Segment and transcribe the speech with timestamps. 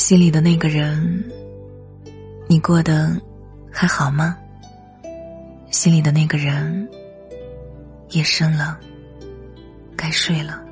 [0.00, 1.22] 心里的那个人，
[2.48, 3.14] 你过得
[3.70, 4.34] 还好吗？
[5.70, 6.88] 心里的那个人，
[8.08, 8.80] 夜深了，
[9.94, 10.64] 该睡了。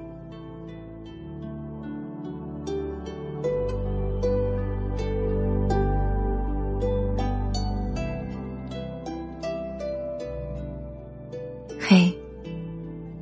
[11.79, 12.11] 嘿，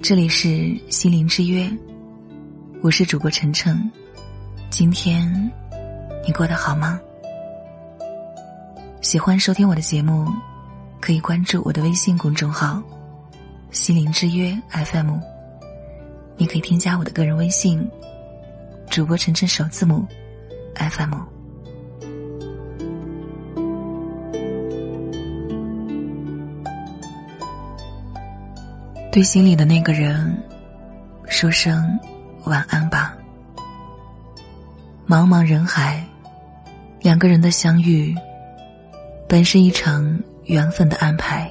[0.01, 1.69] 这里是心灵之约，
[2.81, 3.91] 我是主播晨晨，
[4.71, 5.53] 今天
[6.27, 7.01] 你过得好吗？
[9.01, 10.27] 喜欢收听我的节目，
[11.01, 12.83] 可以关注我的微信公众号
[13.71, 15.19] “心灵之约 FM”，
[16.37, 17.89] 你可以添加我的个人微信，
[18.91, 20.05] 主播晨晨首字母
[20.75, 21.15] FM。
[29.13, 30.37] 对心里的那个人，
[31.29, 31.97] 说声
[32.45, 33.17] 晚安吧。
[35.09, 36.05] 茫茫人海，
[37.07, 38.13] 两个人的相遇，
[39.29, 41.49] 本是一场缘分的安排。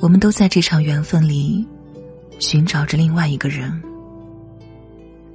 [0.00, 1.64] 我们都在这场缘分里，
[2.40, 3.80] 寻找着另外一个人。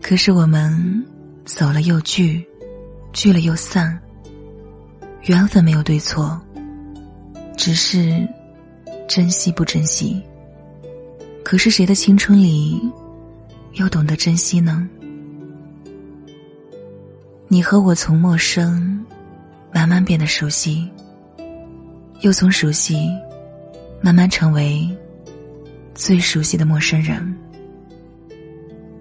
[0.01, 1.01] 可是我们
[1.45, 2.45] 走了又聚，
[3.13, 3.97] 聚了又散。
[5.21, 6.37] 缘分没有对错，
[7.55, 8.27] 只是
[9.07, 10.21] 珍惜不珍惜。
[11.41, 12.81] 可是谁的青春里，
[13.75, 14.85] 又懂得珍惜呢？
[17.49, 19.05] 你和我从陌生，
[19.71, 20.89] 慢慢变得熟悉，
[22.21, 23.09] 又从熟悉，
[24.01, 24.87] 慢慢成为
[25.93, 27.35] 最熟悉的陌生人。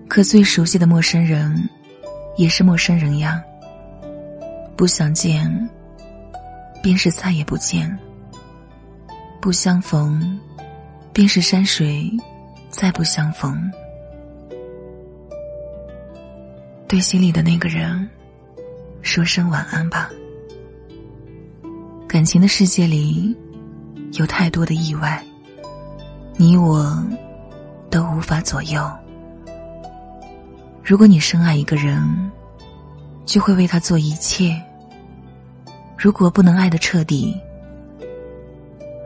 [0.09, 1.69] 可最熟悉的陌生人，
[2.37, 3.43] 也是陌生人呀。
[4.77, 5.51] 不想见，
[6.83, 7.91] 便是再也不见；
[9.41, 10.39] 不相逢，
[11.13, 12.11] 便是山水。
[12.69, 13.73] 再不相逢，
[16.87, 18.07] 对心里的那个人
[19.07, 20.11] 说声晚安吧。
[22.09, 23.35] 感情的世界里
[24.15, 25.25] 有太多的意外，
[26.37, 27.07] 你我
[27.89, 28.85] 都无法左右。
[30.83, 32.03] 如果你深爱一个人，
[33.25, 34.61] 就会为他做一切；
[35.97, 37.41] 如果不能爱的彻底，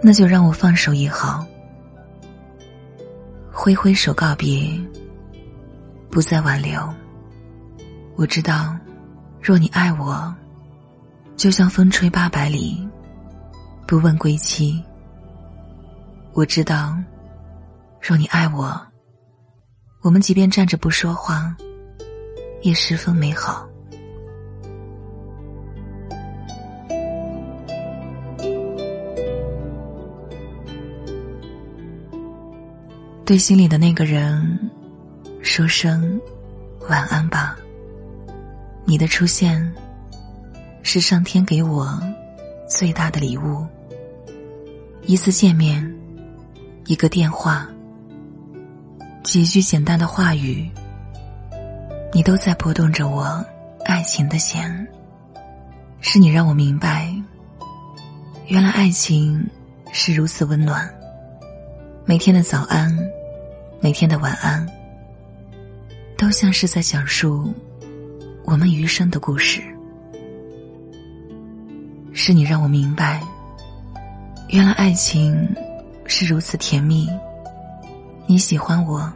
[0.03, 1.47] 那就让我放手也好。
[3.53, 4.67] 挥挥手告别，
[6.11, 6.81] 不再挽留。
[8.17, 8.75] 我知道，
[9.43, 10.33] 若你爱我，
[11.35, 12.87] 就像风吹八百里，
[13.87, 14.83] 不问归期。
[16.33, 16.95] 我知道，
[18.01, 18.79] 若你爱我，
[20.03, 21.57] 我们即便站着不说话，
[22.63, 23.67] 也十分美好。
[33.25, 34.71] 对心里的那个人，
[35.41, 36.21] 说声
[36.89, 37.57] 晚安吧。
[38.91, 39.73] 你的出现，
[40.83, 41.97] 是上天给我
[42.69, 43.65] 最大的礼物。
[45.03, 45.81] 一次见面，
[46.87, 47.69] 一个电话，
[49.23, 50.69] 几句简单的话语，
[52.13, 53.47] 你都在拨动着我
[53.85, 54.85] 爱情的弦。
[56.01, 57.15] 是你让我明白，
[58.49, 59.49] 原来爱情
[59.93, 60.93] 是如此温暖。
[62.05, 62.93] 每天的早安。
[63.81, 64.69] 每天的晚安，
[66.19, 67.55] 都像是在讲述
[68.51, 69.63] 我们余生的故事。
[72.13, 73.23] 是你让我明白，
[74.49, 75.49] 原来爱情
[76.05, 77.09] 是如此甜蜜。
[78.27, 79.09] 你喜欢我，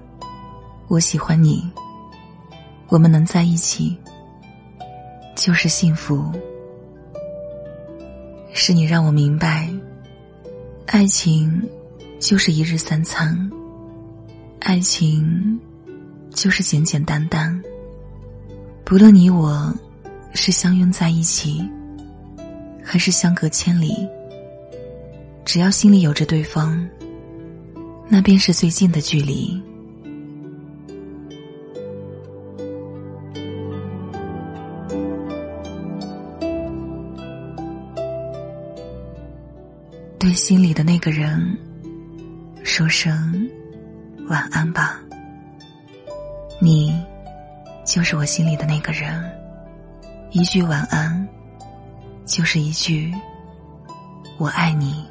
[0.86, 1.68] 我喜欢你，
[2.86, 3.98] 我们能在一起
[5.34, 6.30] 就是幸福。
[8.52, 9.68] 是你让我明白，
[10.86, 11.60] 爱情
[12.20, 13.50] 就是一日三餐。
[14.60, 15.60] 爱情，
[16.30, 17.60] 就是简简单单。
[18.84, 19.74] 不论你我
[20.34, 21.66] 是相拥在一起，
[22.82, 24.06] 还是相隔千里，
[25.42, 26.86] 只要心里有着对方，
[28.08, 29.58] 那便是最近的距离。
[40.18, 41.56] 对心里的那个人，
[42.62, 43.48] 说声。
[44.28, 44.98] 晚安吧，
[46.58, 46.98] 你
[47.84, 49.30] 就是我心里的那个人。
[50.30, 51.28] 一句晚安，
[52.24, 53.14] 就是一句
[54.38, 55.06] 我爱你。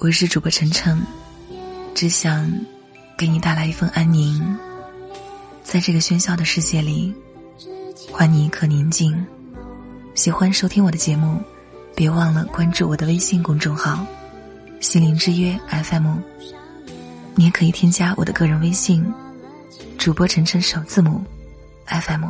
[0.00, 0.98] 我是主播晨晨，
[1.94, 2.50] 只想
[3.18, 4.58] 给你带来一份安宁。
[5.62, 7.14] 在这个喧嚣的世界里，
[8.10, 9.14] 还你一颗宁静。
[10.14, 11.38] 喜欢收听我的节目，
[11.94, 14.06] 别忘了关注我的微信公众号
[14.80, 16.16] “心灵之约 FM”。
[17.34, 19.04] 你也可以添加我的个人微信，
[19.98, 21.22] 主播晨晨首字母
[21.84, 22.24] FM。